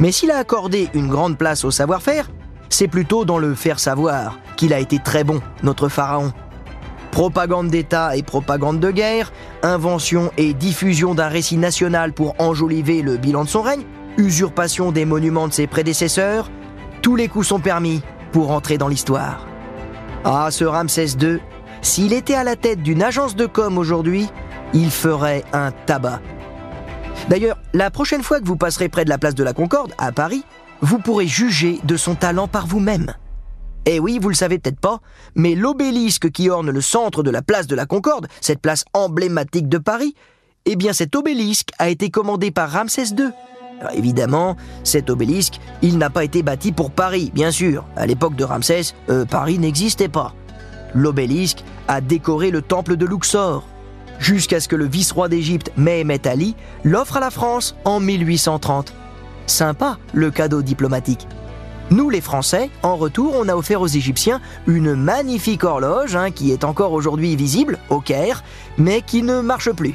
[0.01, 2.31] Mais s'il a accordé une grande place au savoir-faire,
[2.75, 6.33] c'est plutôt dans le faire savoir qu'il a été très bon, notre pharaon.
[7.11, 9.33] Propagande d'État et propagande de guerre,
[9.63, 13.83] invention et diffusion d'un récit national pour enjoliver le bilan de son règne,
[14.17, 16.51] usurpation des monuments de ses prédécesseurs,
[17.03, 18.01] tous les coups sont permis
[18.33, 19.47] pour entrer dans l'histoire.
[20.25, 21.41] Ah, ce Ramsès II,
[21.83, 24.29] s'il était à la tête d'une agence de com aujourd'hui,
[24.73, 26.21] il ferait un tabac.
[27.29, 30.13] D'ailleurs, la prochaine fois que vous passerez près de la place de la Concorde, à
[30.13, 30.45] Paris,
[30.83, 33.15] vous pourrez juger de son talent par vous-même.
[33.87, 35.01] Eh oui, vous le savez peut-être pas,
[35.35, 39.69] mais l'obélisque qui orne le centre de la place de la Concorde, cette place emblématique
[39.69, 40.15] de Paris,
[40.67, 43.31] eh bien cet obélisque a été commandé par Ramsès II.
[43.95, 47.85] Évidemment, cet obélisque, il n'a pas été bâti pour Paris, bien sûr.
[47.97, 50.35] À l'époque de Ramsès, euh, Paris n'existait pas.
[50.95, 53.67] L'obélisque a décoré le temple de Luxor,
[54.21, 58.95] jusqu'à ce que le vice-roi d'Égypte, Mehemet Ali, l'offre à la France en 1830.
[59.47, 61.27] Sympa, le cadeau diplomatique.
[61.91, 66.51] Nous, les Français, en retour, on a offert aux Égyptiens une magnifique horloge hein, qui
[66.53, 68.43] est encore aujourd'hui visible au Caire,
[68.79, 69.95] mais qui ne marche plus.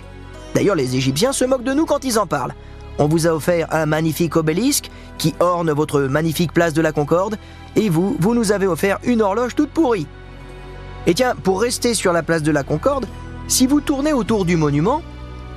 [0.54, 2.54] D'ailleurs, les Égyptiens se moquent de nous quand ils en parlent.
[3.00, 7.38] On vous a offert un magnifique obélisque qui orne votre magnifique place de la Concorde,
[7.76, 10.08] et vous, vous nous avez offert une horloge toute pourrie.
[11.06, 13.08] Et tiens, pour rester sur la place de la Concorde,
[13.48, 15.02] si vous tournez autour du monument,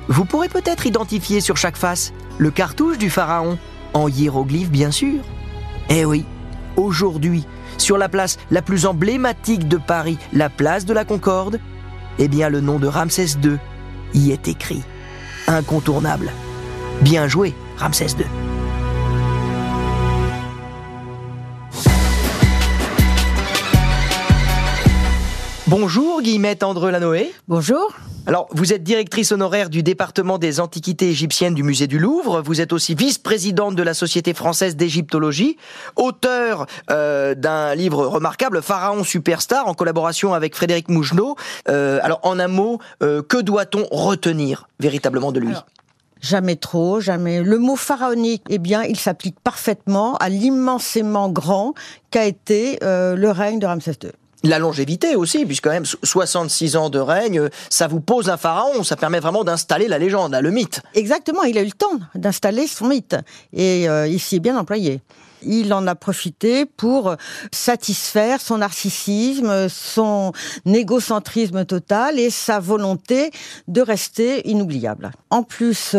[0.08, 3.58] vous pourrez peut-être identifier sur chaque face le cartouche du pharaon,
[3.94, 5.20] en hiéroglyphe bien sûr.
[5.88, 6.24] Eh oui,
[6.76, 7.46] aujourd'hui,
[7.78, 11.58] sur la place la plus emblématique de Paris, la place de la Concorde,
[12.18, 13.58] eh bien le nom de Ramsès II
[14.14, 14.82] y est écrit.
[15.46, 16.30] Incontournable.
[17.00, 18.49] Bien joué, Ramsès II.
[25.70, 27.32] Bonjour Guillemette André Lanoé.
[27.46, 27.96] Bonjour.
[28.26, 32.42] Alors, vous êtes directrice honoraire du département des antiquités égyptiennes du musée du Louvre.
[32.42, 35.58] Vous êtes aussi vice-présidente de la Société française d'égyptologie,
[35.94, 41.36] auteur euh, d'un livre remarquable, Pharaon Superstar, en collaboration avec Frédéric Mougenot.
[41.68, 45.54] Euh, alors, en un mot, euh, que doit-on retenir véritablement de lui
[46.20, 47.44] Jamais trop, jamais.
[47.44, 51.74] Le mot pharaonique, eh bien, il s'applique parfaitement à l'immensément grand
[52.10, 54.10] qu'a été le règne de Ramsès II.
[54.42, 58.82] La longévité aussi, puisque quand même 66 ans de règne, ça vous pose un pharaon,
[58.84, 60.80] ça permet vraiment d'installer la légende, le mythe.
[60.94, 63.16] Exactement, il a eu le temps d'installer son mythe,
[63.52, 65.02] et euh, il s'y est bien employé.
[65.42, 67.16] Il en a profité pour
[67.52, 70.32] satisfaire son narcissisme, son
[70.66, 73.30] égocentrisme total et sa volonté
[73.68, 75.12] de rester inoubliable.
[75.30, 75.96] En plus,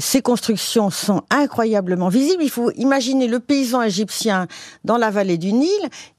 [0.00, 2.42] ces constructions sont incroyablement visibles.
[2.42, 4.46] Il faut imaginer le paysan égyptien
[4.84, 5.68] dans la vallée du Nil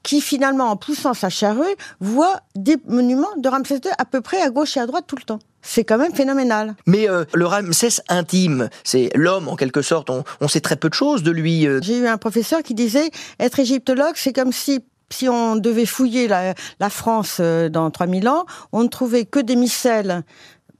[0.02, 4.42] qui finalement, en poussant sa charrue, voit des monuments de Ramsès II à peu près
[4.42, 5.38] à gauche et à droite tout le temps.
[5.62, 6.74] C'est quand même phénoménal.
[6.86, 10.94] Mais euh, le Ramsès intime, c'est l'homme en quelque sorte, on, sait très peu de
[10.94, 11.66] choses de lui.
[11.66, 11.80] Euh.
[11.82, 14.80] J'ai eu un professeur qui disait, être égyptologue, c'est comme si
[15.12, 19.40] si on devait fouiller la, la France euh, dans 3000 ans, on ne trouvait que
[19.40, 20.22] des micelles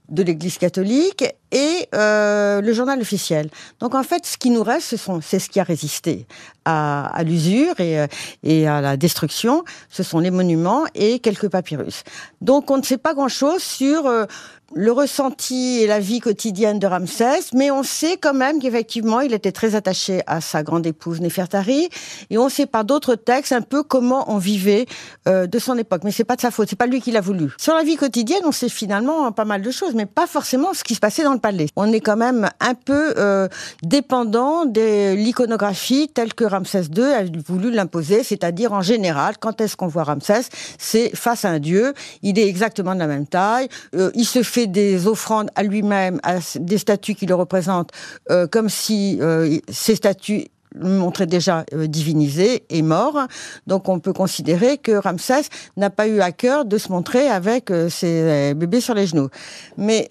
[0.08, 3.50] de l'Église catholique et euh, le journal officiel.
[3.80, 6.26] Donc en fait, ce qui nous reste, c'est ce qui a résisté
[6.64, 8.06] à, l'usure euh,
[8.42, 9.64] et, à la destruction.
[9.88, 12.04] Ce sont les monuments et quelques papyrus.
[12.40, 14.26] Donc on ne sait pas grand-chose sur euh,
[14.72, 19.34] le ressenti et la vie quotidienne de Ramsès, mais on sait quand même qu'effectivement, il
[19.34, 21.88] était très attaché à sa grande épouse Néfertari,
[22.30, 24.86] et on sait par d'autres textes un peu comment on vivait
[25.26, 26.02] de son époque.
[26.04, 27.50] Mais c'est pas de sa faute, c'est pas lui qui l'a voulu.
[27.58, 30.84] Sur la vie quotidienne, on sait finalement pas mal de choses, mais pas forcément ce
[30.84, 31.39] qui se passait dans le
[31.76, 33.48] On est quand même un peu euh,
[33.82, 39.76] dépendant de l'iconographie telle que Ramsès II a voulu l'imposer, c'est-à-dire en général, quand est-ce
[39.76, 40.42] qu'on voit Ramsès,
[40.78, 44.42] c'est face à un dieu, il est exactement de la même taille, euh, il se
[44.42, 47.90] fait des offrandes à lui-même, à des statues qui le représentent,
[48.30, 49.20] euh, comme si
[49.68, 50.46] ces statues
[50.78, 53.18] montrait déjà euh, divinisé et mort.
[53.66, 55.42] Donc on peut considérer que Ramsès
[55.76, 59.06] n'a pas eu à cœur de se montrer avec euh, ses euh, bébés sur les
[59.06, 59.28] genoux.
[59.76, 60.08] Mais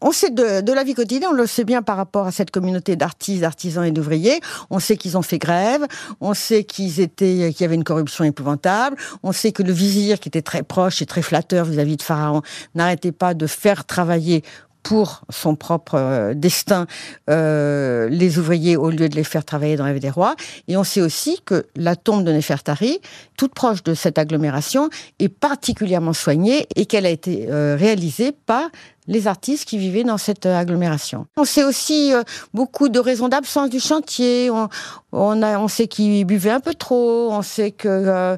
[0.00, 2.96] on sait de, la vie quotidienne, on le sait bien par rapport à cette communauté
[2.96, 4.40] d'artistes, d'artisans et d'ouvriers.
[4.70, 5.86] On sait qu'ils ont fait grève,
[6.20, 10.20] on sait qu'ils étaient, qu'il y avait une corruption épouvantable, on sait que le vizir,
[10.20, 12.42] qui était très proche et très flatteur vis à -vis de Pharaon,
[12.74, 14.42] n'arrêtait pas de faire travailler
[14.84, 16.86] pour son propre euh, destin
[17.30, 20.36] euh, les ouvriers au lieu de les faire travailler dans la des rois.
[20.68, 23.00] Et on sait aussi que la tombe de Nefertari,
[23.36, 28.68] toute proche de cette agglomération, est particulièrement soignée et qu'elle a été euh, réalisée par
[29.06, 31.26] les artistes qui vivaient dans cette agglomération.
[31.36, 32.22] On sait aussi euh,
[32.54, 34.50] beaucoup de raisons d'absence du chantier.
[34.50, 34.68] On,
[35.12, 37.28] on, a, on sait qu'ils buvaient un peu trop.
[37.30, 38.36] On sait que euh,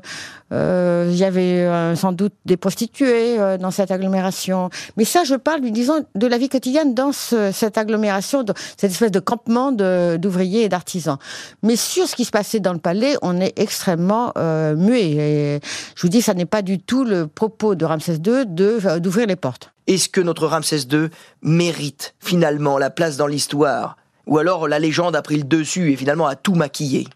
[0.53, 4.71] euh y avait sans doute des prostituées dans cette agglomération.
[4.97, 9.11] Mais ça, je parle, disons, de la vie quotidienne dans cette agglomération, de, cette espèce
[9.11, 11.19] de campement d'ouvriers et d'artisans.
[11.63, 14.33] Mais sur ce qui se passait dans le palais, on est extrêmement
[14.77, 15.11] muet.
[15.11, 15.61] Et
[15.95, 19.37] je vous dis, ça n'est pas du tout le propos de Ramsès II d'ouvrir les
[19.37, 19.73] portes.
[19.87, 21.11] Est-ce que notre Ramsès II
[21.43, 23.97] mérite finalement la place dans l'histoire?
[24.27, 27.07] Ou alors la légende a pris le dessus et finalement a tout maquillé?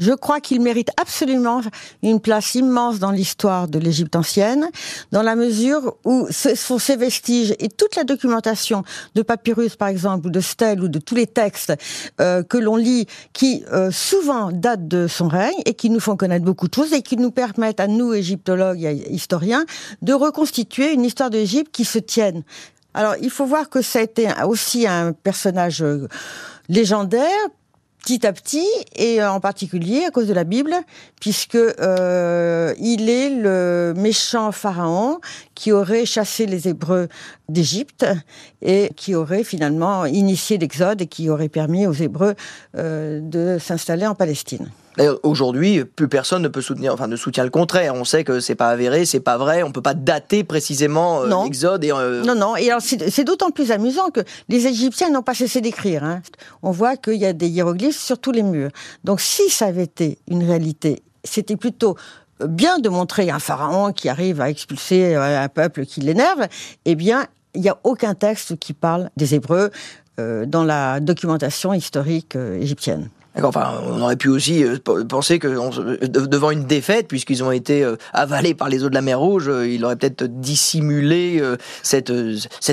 [0.00, 1.60] Je crois qu'il mérite absolument
[2.02, 4.68] une place immense dans l'histoire de l'Égypte ancienne,
[5.12, 8.82] dans la mesure où ce sont ces vestiges et toute la documentation
[9.14, 11.72] de papyrus, par exemple, ou de stèles, ou de tous les textes
[12.20, 16.16] euh, que l'on lit, qui euh, souvent datent de son règne et qui nous font
[16.16, 19.66] connaître beaucoup de choses et qui nous permettent à nous, égyptologues et historiens,
[20.00, 22.42] de reconstituer une histoire d'Égypte qui se tienne.
[22.94, 26.08] Alors, il faut voir que ça a été aussi un personnage euh,
[26.68, 27.28] légendaire
[28.02, 30.74] petit à petit, et en particulier à cause de la Bible,
[31.20, 35.20] puisque euh, il est le méchant pharaon
[35.54, 37.08] qui aurait chassé les Hébreux
[37.48, 38.06] d'Égypte
[38.62, 42.34] et qui aurait finalement initié l'exode et qui aurait permis aux Hébreux
[42.76, 44.70] euh, de s'installer en Palestine.
[45.00, 47.94] D'ailleurs, aujourd'hui, plus personne ne peut soutenir, enfin, ne soutient le contraire.
[47.94, 49.62] On sait que c'est pas avéré, c'est pas vrai.
[49.62, 51.82] On peut pas dater précisément euh, l'exode.
[51.84, 52.54] Et, euh, Non, non.
[52.54, 54.20] Et alors, c'est d'autant plus amusant que
[54.50, 56.04] les Égyptiens n'ont pas cessé d'écrire.
[56.04, 56.20] Hein.
[56.62, 58.68] On voit qu'il y a des hiéroglyphes sur tous les murs.
[59.02, 61.96] Donc, si ça avait été une réalité, c'était plutôt
[62.46, 66.46] bien de montrer un pharaon qui arrive à expulser euh, un peuple qui l'énerve.
[66.84, 67.24] Eh bien,
[67.54, 69.70] il n'y a aucun texte qui parle des Hébreux
[70.18, 73.08] dans la documentation historique égyptienne.
[73.36, 74.76] Enfin, on aurait pu aussi euh,
[75.08, 75.48] penser que
[76.08, 79.48] devant une défaite, puisqu'ils ont été euh, avalés par les eaux de la mer Rouge,
[79.48, 81.42] euh, il aurait peut-être dissimulé
[81.82, 82.10] cet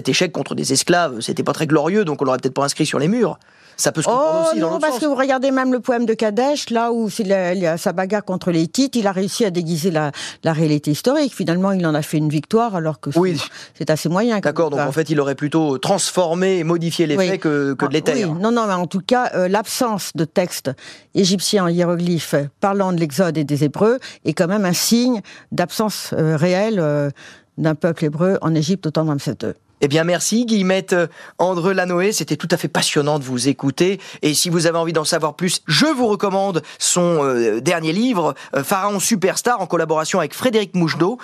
[0.10, 1.20] échec contre des esclaves.
[1.22, 3.38] C'était pas très glorieux, donc on l'aurait peut-être pas inscrit sur les murs.
[3.78, 6.16] Ça peut se comprendre oh, aussi non, parce que vous regardez même le poème de
[6.16, 10.12] Kadesh, là où c'est sa bagarre contre les Hittite, il a réussi à déguiser la,
[10.44, 11.34] la, réalité historique.
[11.34, 13.40] Finalement, il en a fait une victoire, alors que oui.
[13.76, 14.40] c'est assez moyen.
[14.40, 18.02] D'accord, donc en fait, il aurait plutôt transformé et modifié les faits que, que de
[18.08, 20.72] ah, les Non, non, mais en tout cas, euh, l'absence de texte
[21.14, 25.22] égyptien en hiéroglyphes parlant de l'Exode et des Hébreux est quand même un signe
[25.52, 27.10] d'absence euh, réelle euh,
[27.58, 29.54] d'un peuple hébreu en Égypte au temps de Ramsès II.
[29.80, 31.06] Eh bien, merci Guillemette euh,
[31.38, 32.12] André Lanoé.
[32.12, 34.00] C'était tout à fait passionnant de vous écouter.
[34.24, 38.34] Et si vous avez envie d'en savoir plus, je vous recommande son euh, dernier livre,
[38.56, 41.20] euh, Pharaon Superstar, en collaboration avec Frédéric Mouchedeau,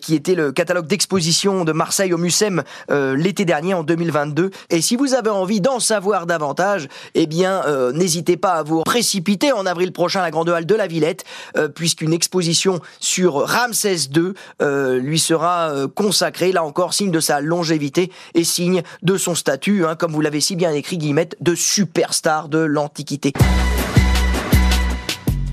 [0.00, 4.50] qui était le catalogue d'exposition de Marseille au Mucem l'été dernier, en 2022.
[4.70, 9.52] Et si vous avez envie d'en savoir davantage, eh bien, n'hésitez pas à vous précipiter
[9.52, 11.24] en avril prochain à la Grande Halle de la Villette,
[11.74, 14.32] puisqu'une exposition sur Ramsès II
[15.00, 17.83] lui sera consacrée, là encore, signe de sa longévité
[18.34, 22.48] et signe de son statut, hein, comme vous l'avez si bien écrit Guillemette, de superstar
[22.48, 23.32] de l'Antiquité.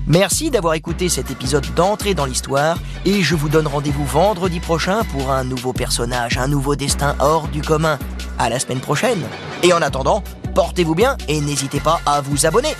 [0.06, 5.04] Merci d'avoir écouté cet épisode d'entrée dans l'histoire et je vous donne rendez-vous vendredi prochain
[5.04, 7.98] pour un nouveau personnage, un nouveau destin hors du commun.
[8.38, 9.22] À la semaine prochaine.
[9.62, 10.24] Et en attendant,
[10.54, 12.74] portez-vous bien et n'hésitez pas à vous abonner.